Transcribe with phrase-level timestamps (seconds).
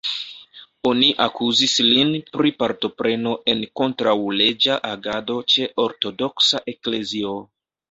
[0.91, 7.39] Oni akuzis lin pri partopreno en kontraŭleĝa agado ĉe Ortodoksa Eklezio.